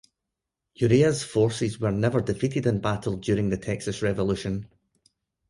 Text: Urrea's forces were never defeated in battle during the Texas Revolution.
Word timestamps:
Urrea's 0.81 1.21
forces 1.21 1.79
were 1.79 1.91
never 1.91 2.21
defeated 2.21 2.65
in 2.65 2.81
battle 2.81 3.17
during 3.17 3.49
the 3.49 3.57
Texas 3.57 4.01
Revolution. 4.01 4.67